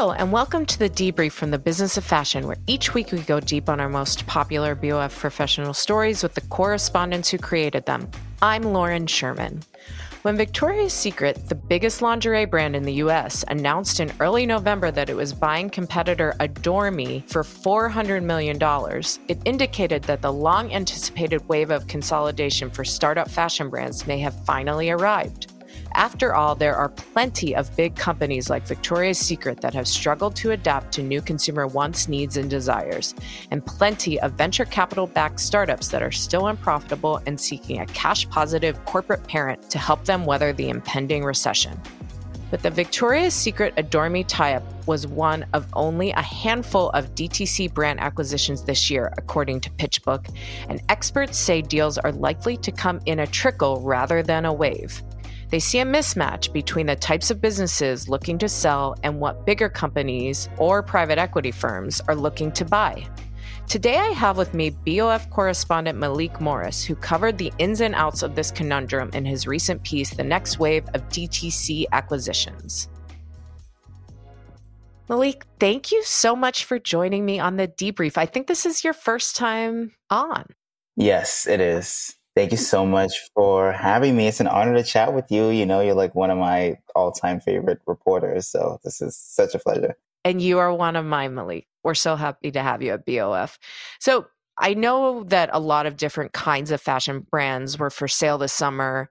[0.00, 3.20] Hello, and welcome to the debrief from the business of fashion, where each week we
[3.20, 8.10] go deep on our most popular BOF professional stories with the correspondents who created them.
[8.40, 9.62] I'm Lauren Sherman.
[10.22, 15.10] When Victoria's Secret, the biggest lingerie brand in the US, announced in early November that
[15.10, 18.56] it was buying competitor Adore Me for $400 million,
[19.28, 24.46] it indicated that the long anticipated wave of consolidation for startup fashion brands may have
[24.46, 25.52] finally arrived.
[25.94, 30.52] After all, there are plenty of big companies like Victoria's Secret that have struggled to
[30.52, 33.14] adapt to new consumer wants, needs, and desires,
[33.50, 38.28] and plenty of venture capital backed startups that are still unprofitable and seeking a cash
[38.28, 41.80] positive corporate parent to help them weather the impending recession.
[42.50, 47.14] But the Victoria's Secret Adore Me tie up was one of only a handful of
[47.14, 50.36] DTC brand acquisitions this year, according to PitchBook,
[50.68, 55.02] and experts say deals are likely to come in a trickle rather than a wave.
[55.50, 59.68] They see a mismatch between the types of businesses looking to sell and what bigger
[59.68, 63.06] companies or private equity firms are looking to buy.
[63.66, 68.22] Today, I have with me BOF correspondent Malique Morris, who covered the ins and outs
[68.22, 72.88] of this conundrum in his recent piece, The Next Wave of DTC Acquisitions.
[75.08, 78.16] Malique, thank you so much for joining me on the debrief.
[78.16, 80.44] I think this is your first time on.
[80.96, 82.19] Yes, it is.
[82.36, 84.28] Thank you so much for having me.
[84.28, 85.48] It's an honor to chat with you.
[85.48, 88.46] You know, you're like one of my all time favorite reporters.
[88.46, 89.96] So this is such a pleasure.
[90.24, 91.66] And you are one of my Malique.
[91.82, 93.58] We're so happy to have you at BOF.
[93.98, 94.26] So
[94.58, 98.52] I know that a lot of different kinds of fashion brands were for sale this
[98.52, 99.10] summer.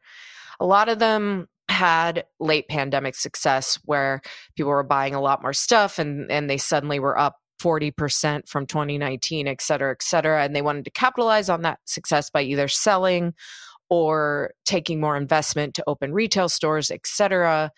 [0.60, 4.22] A lot of them had late pandemic success where
[4.56, 8.66] people were buying a lot more stuff and, and they suddenly were up 40% from
[8.66, 10.44] 2019, et cetera, et cetera.
[10.44, 13.34] And they wanted to capitalize on that success by either selling
[13.90, 17.72] or taking more investment to open retail stores, et cetera.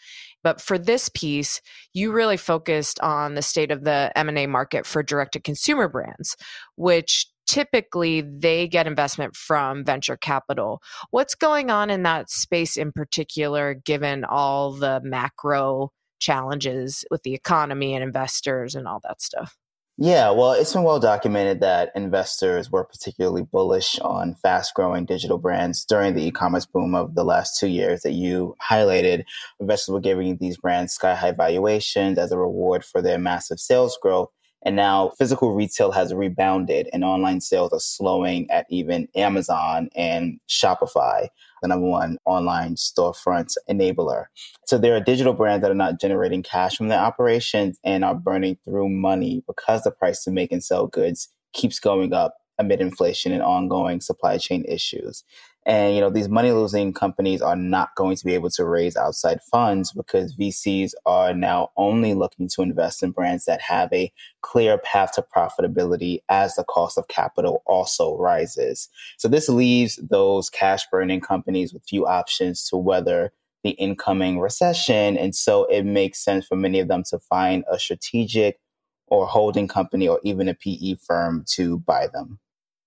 [0.44, 1.62] But for this piece,
[1.94, 6.36] you really focused on the state of the M&A market for direct to consumer brands,
[6.75, 10.81] which typically they get investment from venture capital.
[11.12, 17.34] What's going on in that space in particular, given all the macro challenges with the
[17.34, 19.58] economy and investors and all that stuff?
[20.03, 25.38] Yeah, well, it's been well documented that investors were particularly bullish on fast growing digital
[25.38, 29.25] brands during the e commerce boom of the last two years that you highlighted.
[29.59, 33.95] Investors were giving these brands sky high valuations as a reward for their massive sales
[34.01, 34.29] growth.
[34.63, 40.39] And now physical retail has rebounded and online sales are slowing at even Amazon and
[40.50, 41.28] Shopify,
[41.61, 44.25] the number one online storefront enabler.
[44.66, 48.16] So there are digital brands that are not generating cash from their operations and are
[48.16, 52.81] burning through money because the price to make and sell goods keeps going up amid
[52.81, 55.23] inflation and ongoing supply chain issues.
[55.66, 58.95] And, you know, these money losing companies are not going to be able to raise
[58.95, 64.11] outside funds because VCs are now only looking to invest in brands that have a
[64.41, 68.89] clear path to profitability as the cost of capital also rises.
[69.17, 73.31] So this leaves those cash burning companies with few options to weather
[73.63, 75.15] the incoming recession.
[75.15, 78.59] And so it makes sense for many of them to find a strategic
[79.07, 82.39] or holding company or even a PE firm to buy them.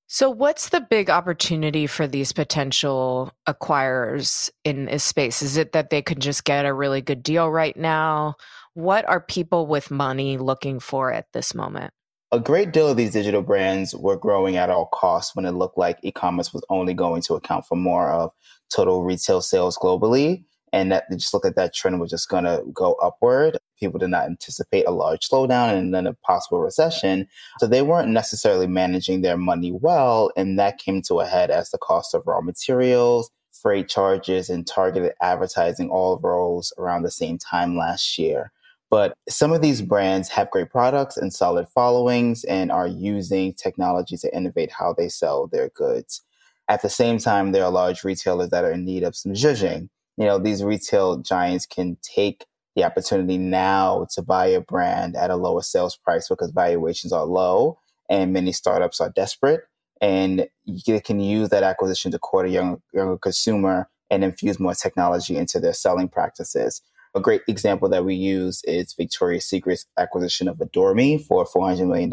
[0.06, 5.40] So, what's the big opportunity for these potential acquirers in this space?
[5.40, 8.36] Is it that they could just get a really good deal right now?
[8.74, 11.92] What are people with money looking for at this moment?
[12.32, 15.78] A great deal of these digital brands were growing at all costs when it looked
[15.78, 18.32] like e commerce was only going to account for more of
[18.74, 22.60] total retail sales globally and that just looked at that trend was just going to
[22.72, 23.56] go upward.
[23.84, 27.28] People did not anticipate a large slowdown and then a possible recession.
[27.58, 30.30] So they weren't necessarily managing their money well.
[30.38, 34.66] And that came to a head as the cost of raw materials, freight charges and
[34.66, 38.52] targeted advertising all rose around the same time last year.
[38.90, 44.16] But some of these brands have great products and solid followings and are using technology
[44.16, 46.22] to innovate how they sell their goods.
[46.70, 49.90] At the same time, there are large retailers that are in need of some zhuzhing.
[50.16, 55.30] You know, these retail giants can take the opportunity now to buy a brand at
[55.30, 57.78] a lower sales price because valuations are low
[58.08, 59.62] and many startups are desperate.
[60.00, 64.74] And you can use that acquisition to court a young, younger consumer and infuse more
[64.74, 66.82] technology into their selling practices.
[67.14, 71.86] A great example that we use is Victoria's Secret's acquisition of Adore Me for $400
[71.86, 72.12] million.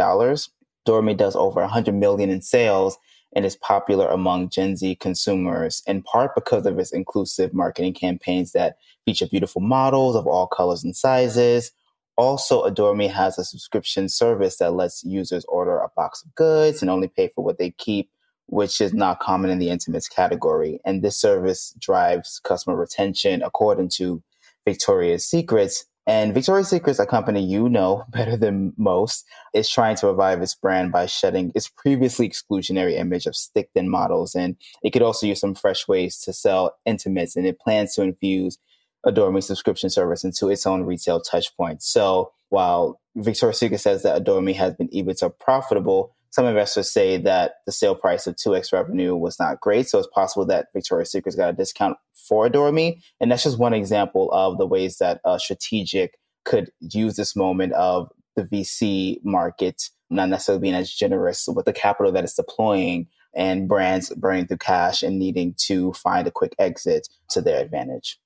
[0.86, 2.98] Adore Me does over 100 million in sales
[3.34, 8.52] and is popular among Gen Z consumers in part because of its inclusive marketing campaigns
[8.52, 11.72] that feature beautiful models of all colors and sizes.
[12.18, 16.82] Also, Adore Me has a subscription service that lets users order a box of goods
[16.82, 18.10] and only pay for what they keep,
[18.48, 20.80] which is not common in the intimates category.
[20.86, 24.22] And this service drives customer retention according to
[24.66, 25.86] Victoria's Secrets.
[26.12, 30.54] And Victoria's Secret's a company you know better than most is trying to revive its
[30.54, 34.36] brand by shedding its previously exclusionary image of stick thin models.
[34.36, 37.38] And it could also use some fresh ways to sell intimates.
[37.38, 38.58] And it plans to infuse
[39.06, 41.84] Adore Me subscription service into its own retail touchpoints.
[41.84, 47.18] So while Victoria's Secret says that Adore Me has been EBITDA profitable, some investors say
[47.18, 49.88] that the sale price of 2x revenue was not great.
[49.88, 53.02] So it's possible that Victoria's Secret's got a discount for Adore Me.
[53.20, 57.74] And that's just one example of the ways that a strategic could use this moment
[57.74, 63.08] of the VC market not necessarily being as generous with the capital that it's deploying
[63.34, 68.20] and brands burning through cash and needing to find a quick exit to their advantage.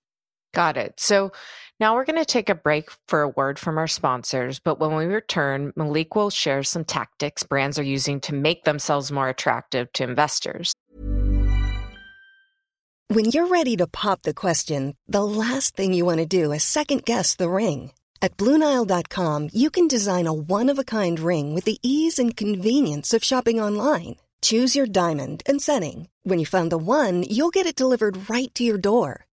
[0.53, 0.99] Got it.
[0.99, 1.31] So
[1.79, 4.59] now we're going to take a break for a word from our sponsors.
[4.59, 9.11] But when we return, Malique will share some tactics brands are using to make themselves
[9.11, 10.73] more attractive to investors.
[13.09, 16.63] When you're ready to pop the question, the last thing you want to do is
[16.63, 17.91] second guess the ring.
[18.19, 22.35] At Bluenile.com, you can design a one of a kind ring with the ease and
[22.35, 24.15] convenience of shopping online.
[24.41, 26.09] Choose your diamond and setting.
[26.23, 29.24] When you find the one, you'll get it delivered right to your door.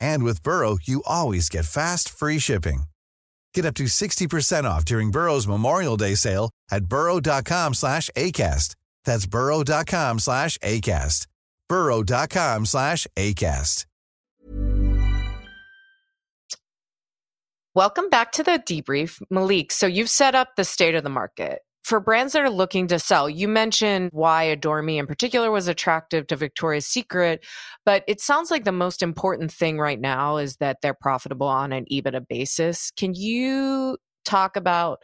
[0.00, 2.84] And with Burrow, you always get fast, free shipping.
[3.54, 8.74] Get up to 60% off during Burrow's Memorial Day sale at burrow.com slash ACAST.
[9.04, 11.26] That's burrow.com slash ACAST.
[11.68, 13.86] burrow.com slash ACAST.
[17.74, 19.70] Welcome back to the debrief, Malique.
[19.70, 22.98] So you've set up the state of the market for brands that are looking to
[22.98, 27.46] sell, you mentioned why Adore Me in particular was attractive to Victoria's Secret,
[27.84, 31.72] but it sounds like the most important thing right now is that they're profitable on
[31.72, 32.90] an EBITDA basis.
[32.96, 34.98] Can you talk about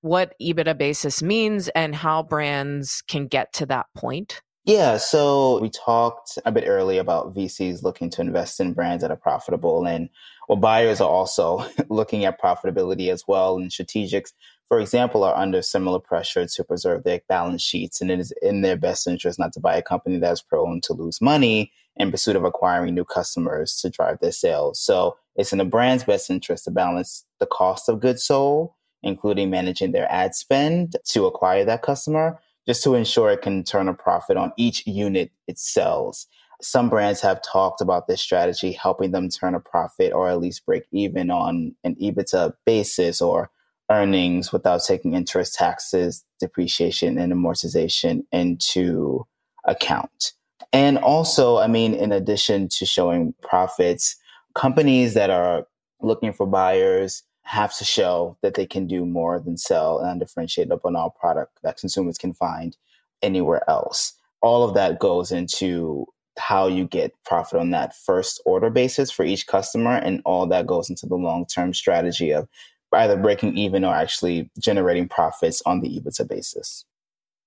[0.00, 4.42] what EBITDA basis means and how brands can get to that point?
[4.64, 9.12] Yeah, so we talked a bit earlier about VCs looking to invest in brands that
[9.12, 10.08] are profitable and
[10.48, 14.32] well, buyers are also looking at profitability as well and strategics
[14.68, 18.62] for example, are under similar pressure to preserve their balance sheets, and it is in
[18.62, 22.36] their best interest not to buy a company that's prone to lose money in pursuit
[22.36, 24.80] of acquiring new customers to drive their sales.
[24.80, 28.70] So it's in the brand's best interest to balance the cost of goods sold,
[29.02, 33.88] including managing their ad spend to acquire that customer, just to ensure it can turn
[33.88, 36.26] a profit on each unit it sells.
[36.62, 40.64] Some brands have talked about this strategy helping them turn a profit or at least
[40.64, 43.50] break even on an EBITDA basis or
[43.90, 49.26] earnings without taking interest, taxes, depreciation, and amortization into
[49.64, 50.32] account.
[50.72, 54.16] And also, I mean, in addition to showing profits,
[54.54, 55.66] companies that are
[56.00, 60.80] looking for buyers have to show that they can do more than sell an undifferentiated
[60.82, 62.76] banal product that consumers can find
[63.22, 64.14] anywhere else.
[64.40, 66.06] All of that goes into
[66.38, 69.92] how you get profit on that first order basis for each customer.
[69.92, 72.48] And all that goes into the long term strategy of
[72.94, 76.84] either breaking even or actually generating profits on the EBITDA basis.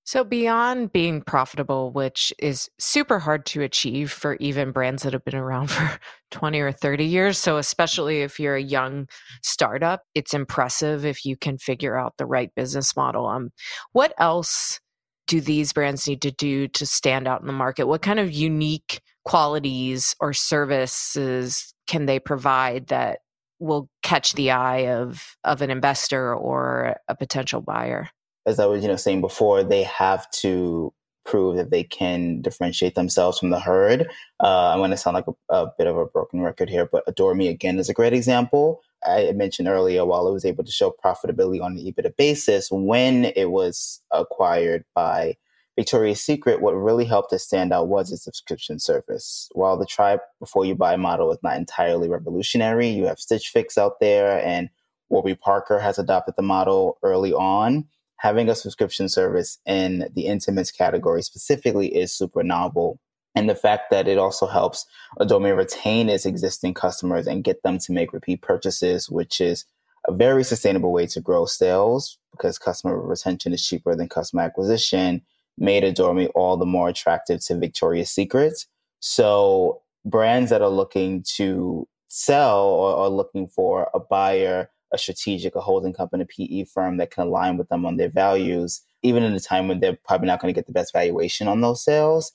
[0.08, 5.22] So, beyond being profitable, which is super hard to achieve for even brands that have
[5.22, 6.00] been around for
[6.30, 7.36] 20 or 30 years.
[7.36, 9.06] So, especially if you're a young
[9.42, 13.26] startup, it's impressive if you can figure out the right business model.
[13.26, 13.50] Um,
[13.92, 14.80] what else
[15.26, 17.86] do these brands need to do to stand out in the market?
[17.86, 23.18] What kind of unique qualities or services can they provide that
[23.58, 28.10] will catch the eye of of an investor or a potential buyer?
[28.46, 30.92] As I was, you know, saying before, they have to
[31.28, 34.10] prove that they can differentiate themselves from the herd.
[34.42, 37.04] Uh, I'm going to sound like a, a, bit of a broken record here, but
[37.06, 38.80] Adore Me again is a great example.
[39.06, 43.26] I mentioned earlier, while it was able to show profitability on an EBITDA basis when
[43.36, 45.36] it was acquired by
[45.78, 49.48] Victoria's Secret, what really helped it stand out was its subscription service.
[49.52, 53.78] While the try before you buy model is not entirely revolutionary, you have Stitch Fix
[53.78, 54.70] out there, and
[55.08, 57.84] Warby Parker has adopted the model early on.
[58.16, 62.98] Having a subscription service in the intimates category specifically is super novel.
[63.36, 64.84] And the fact that it also helps
[65.20, 69.64] Adore Me retain its existing customers and get them to make repeat purchases, which is
[70.08, 75.22] a very sustainable way to grow sales because customer retention is cheaper than customer acquisition
[75.58, 78.66] made Adore Me all the more attractive to Victoria's Secret.
[79.00, 85.54] So brands that are looking to sell or are looking for a buyer, a strategic,
[85.54, 89.22] a holding company, a PE firm that can align with them on their values, even
[89.22, 91.84] in a time when they're probably not going to get the best valuation on those
[91.84, 92.32] sales,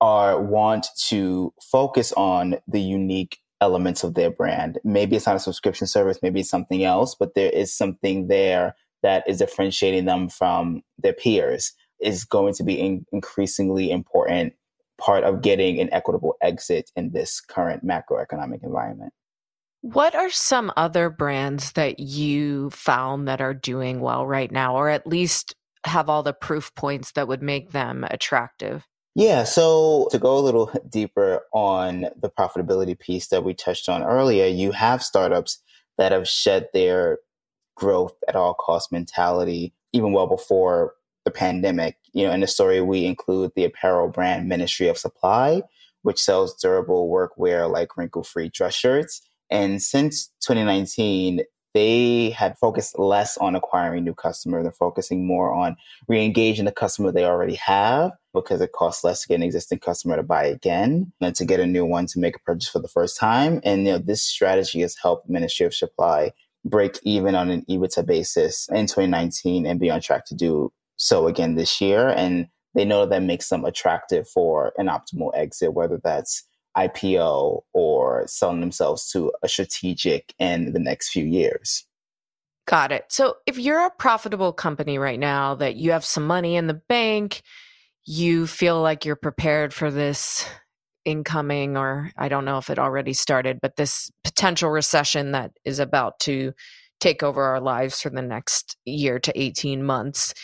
[0.00, 4.78] are want to focus on the unique elements of their brand.
[4.84, 8.74] Maybe it's not a subscription service, maybe it's something else, but there is something there
[9.02, 14.54] that is differentiating them from their peers is going to be an increasingly important
[14.98, 19.12] part of getting an equitable exit in this current macroeconomic environment.
[19.80, 24.88] What are some other brands that you found that are doing well right now, or
[24.88, 28.86] at least have all the proof points that would make them attractive?
[29.14, 34.02] Yeah, so to go a little deeper on the profitability piece that we touched on
[34.02, 35.62] earlier, you have startups
[35.98, 37.18] that have shed their
[37.76, 41.96] growth at all cost mentality even well before the pandemic.
[42.12, 45.62] You know, in the story, we include the apparel brand Ministry of Supply,
[46.02, 49.22] which sells durable workwear like wrinkle free dress shirts.
[49.50, 51.42] And since 2019,
[51.74, 54.62] they had focused less on acquiring new customers.
[54.62, 55.76] They're focusing more on
[56.06, 60.16] re-engaging the customer they already have because it costs less to get an existing customer
[60.16, 62.88] to buy again than to get a new one to make a purchase for the
[62.88, 63.60] first time.
[63.64, 66.32] And you know, this strategy has helped Ministry of Supply
[66.64, 71.26] break even on an EBITDA basis in 2019 and be on track to do so
[71.26, 72.08] again this year.
[72.08, 76.44] And they know that makes them attractive for an optimal exit, whether that's
[76.76, 81.86] IPO or selling themselves to a strategic in the next few years.
[82.66, 83.04] Got it.
[83.10, 86.80] So if you're a profitable company right now that you have some money in the
[86.88, 87.42] bank,
[88.06, 90.46] you feel like you're prepared for this
[91.04, 95.78] incoming, or I don't know if it already started, but this potential recession that is
[95.78, 96.54] about to
[97.00, 100.34] take over our lives for the next year to 18 months.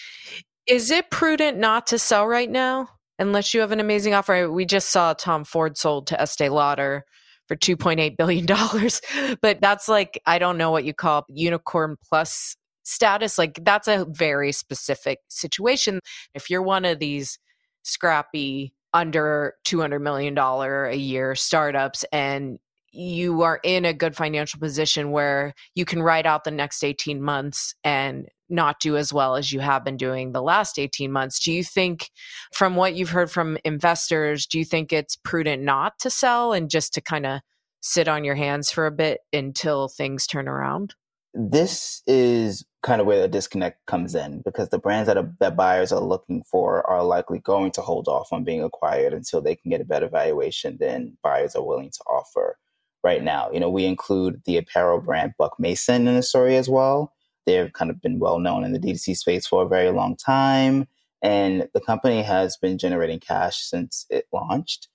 [0.67, 2.89] Is it prudent not to sell right now
[3.19, 4.51] unless you have an amazing offer?
[4.51, 7.05] We just saw Tom Ford sold to Estee Lauder
[7.49, 8.47] for $2.8 billion.
[9.43, 13.39] but that's like, I don't know what you call unicorn plus status.
[13.39, 16.01] Like, that's a very specific situation.
[16.35, 17.39] If you're one of these
[17.83, 22.59] scrappy, under $200 million a year startups and
[22.93, 27.23] you are in a good financial position where you can ride out the next 18
[27.23, 31.39] months and not do as well as you have been doing the last 18 months.
[31.39, 32.11] Do you think,
[32.53, 36.69] from what you've heard from investors, do you think it's prudent not to sell and
[36.69, 37.41] just to kind of
[37.81, 40.95] sit on your hands for a bit until things turn around?
[41.33, 45.55] This is kind of where the disconnect comes in because the brands that, are, that
[45.55, 49.55] buyers are looking for are likely going to hold off on being acquired until they
[49.55, 52.57] can get a better valuation than buyers are willing to offer
[53.03, 53.51] right now.
[53.53, 57.13] You know, we include the apparel brand Buck Mason in the story as well.
[57.47, 60.87] They've kind of been well known in the D2C space for a very long time.
[61.23, 64.89] And the company has been generating cash since it launched.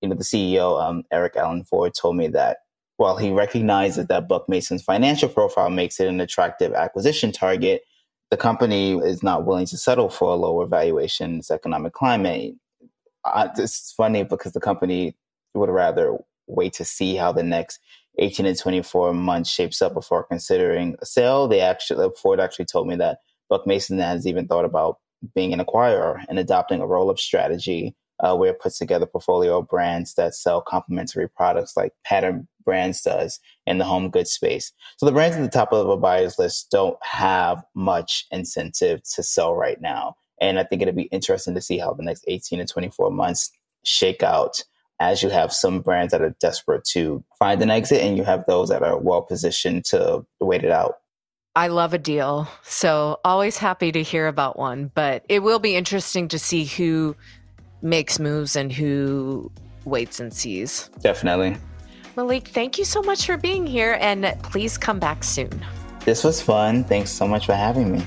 [0.00, 2.58] You know, the CEO, um, Erik Allen Ford, told me that
[2.96, 7.82] while he recognizes that Buck Mason's financial profile makes it an attractive acquisition target,
[8.30, 12.54] the company is not willing to settle for a lower valuation in this economic climate.
[13.24, 15.16] Uh, it's funny because the company
[15.54, 17.80] would rather wait to see how the next
[18.18, 21.48] 18 to 24 months shapes up before considering a sale.
[21.48, 23.18] They actually, Ford actually told me that
[23.48, 24.98] Buck Mason has even thought about
[25.34, 29.62] being an acquirer and adopting a roll up strategy uh, where it puts together portfolio
[29.62, 34.72] brands that sell complementary products like Pattern Brands does in the home goods space.
[34.96, 39.22] So the brands at the top of a buyer's list don't have much incentive to
[39.22, 40.14] sell right now.
[40.40, 43.50] And I think it'll be interesting to see how the next 18 to 24 months
[43.84, 44.62] shake out
[45.02, 48.46] as you have some brands that are desperate to find an exit and you have
[48.46, 50.98] those that are well positioned to wait it out.
[51.56, 52.48] I love a deal.
[52.62, 57.16] So always happy to hear about one, but it will be interesting to see who
[57.82, 59.50] makes moves and who
[59.84, 60.88] waits and sees.
[61.00, 61.56] Definitely.
[62.16, 65.64] Malique, thank you so much for being here and please come back soon.
[66.04, 66.84] This was fun.
[66.84, 68.06] Thanks so much for having me.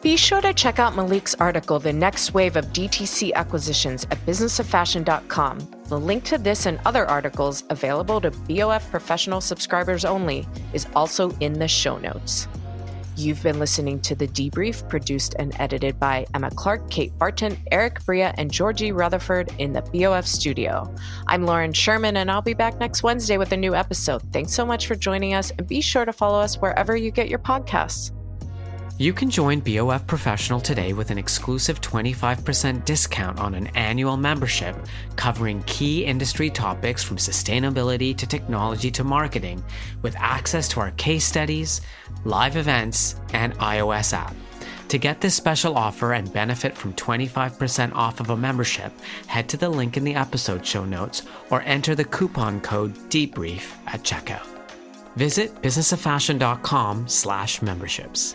[0.00, 5.58] Be sure to check out Malique's article, The Next Wave of DTC Acquisitions, at businessoffashion.com.
[5.86, 11.30] The link to this and other articles available to BOF professional subscribers only is also
[11.40, 12.46] in the show notes.
[13.16, 18.04] You've been listening to The Debrief, produced and edited by Emma Clark, Kate Barton, Eric
[18.04, 20.94] Bria, and Georgie Rutherford in the BOF studio.
[21.26, 24.22] I'm Lauren Sherman, and I'll be back next Wednesday with a new episode.
[24.32, 27.28] Thanks so much for joining us, and be sure to follow us wherever you get
[27.28, 28.12] your podcasts.
[29.00, 34.74] You can join BOF Professional today with an exclusive 25% discount on an annual membership
[35.14, 39.62] covering key industry topics from sustainability to technology to marketing,
[40.02, 41.80] with access to our case studies,
[42.24, 44.34] live events, and iOS app.
[44.88, 48.92] To get this special offer and benefit from 25% off of a membership,
[49.28, 53.76] head to the link in the episode show notes or enter the coupon code DEBRIEF
[53.86, 54.46] at checkout.
[55.14, 58.34] Visit businessoffashion.com slash memberships.